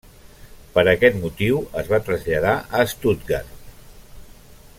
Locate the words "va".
1.93-2.01